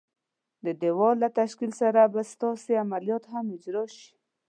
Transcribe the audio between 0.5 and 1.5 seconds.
د دېوال له